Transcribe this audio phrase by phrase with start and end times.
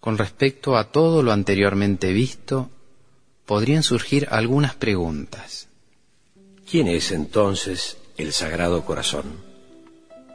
[0.00, 2.70] Con respecto a todo lo anteriormente visto,
[3.44, 5.68] podrían surgir algunas preguntas.
[6.68, 9.24] ¿Quién es entonces el Sagrado Corazón?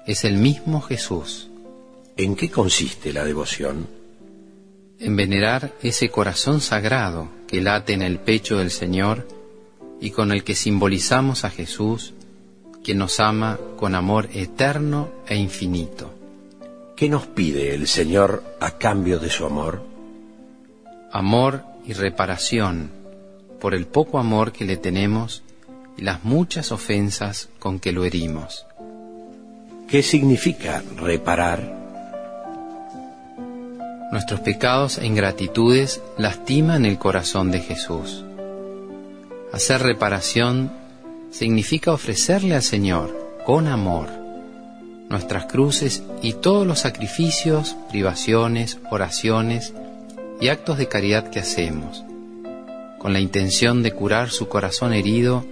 [0.05, 1.49] Es el mismo Jesús.
[2.15, 3.87] ¿En qué consiste la devoción?
[4.99, 9.27] En venerar ese corazón sagrado que late en el pecho del Señor
[9.99, 12.13] y con el que simbolizamos a Jesús,
[12.83, 16.13] quien nos ama con amor eterno e infinito.
[16.95, 19.81] ¿Qué nos pide el Señor a cambio de su amor?
[21.11, 22.89] Amor y reparación
[23.59, 25.43] por el poco amor que le tenemos
[25.97, 28.65] y las muchas ofensas con que lo herimos.
[29.89, 31.75] ¿Qué significa reparar?
[34.13, 38.23] Nuestros pecados e ingratitudes lastiman el corazón de Jesús.
[39.51, 40.71] Hacer reparación
[41.29, 44.24] significa ofrecerle al Señor con amor
[45.15, 49.73] nuestras cruces y todos los sacrificios, privaciones, oraciones
[50.41, 52.03] y actos de caridad que hacemos,
[52.99, 55.45] con la intención de curar su corazón herido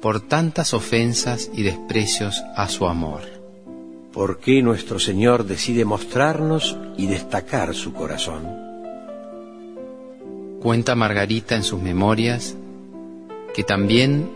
[0.00, 3.22] por tantas ofensas y desprecios a su amor.
[4.12, 8.46] ¿Por qué nuestro Señor decide mostrarnos y destacar su corazón?
[10.60, 12.54] Cuenta Margarita en sus memorias
[13.52, 14.30] que también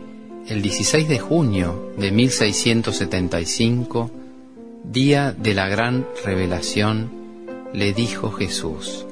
[0.48, 4.26] el 16 de junio de 1675
[4.92, 7.11] día de la gran revelación,
[7.73, 9.05] le dijo Jesús,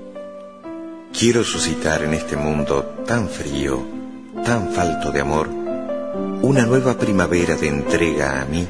[1.13, 3.83] Quiero suscitar en este mundo tan frío,
[4.45, 5.49] tan falto de amor,
[6.43, 8.67] una nueva primavera de entrega a mí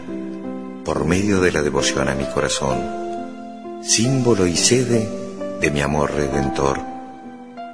[0.85, 5.09] por medio de la devoción a mi corazón, símbolo y sede
[5.61, 6.81] de mi amor redentor.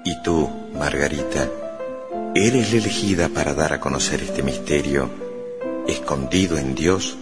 [0.04, 1.48] Y tú, Margarita,
[2.34, 5.08] eres la elegida para dar a conocer este misterio,
[5.86, 7.16] escondido en Dios,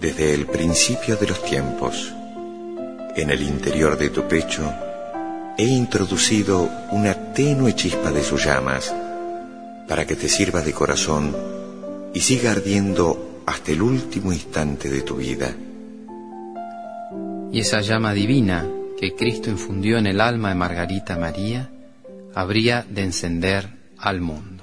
[0.00, 2.12] desde el principio de los tiempos.
[3.16, 4.72] En el interior de tu pecho
[5.56, 8.94] he introducido una tenue chispa de sus llamas
[9.88, 11.34] para que te sirva de corazón
[12.12, 15.54] y siga ardiendo hasta el último instante de tu vida.
[17.52, 18.66] Y esa llama divina
[18.98, 21.70] que Cristo infundió en el alma de Margarita María
[22.34, 23.68] habría de encender
[23.98, 24.55] al mundo.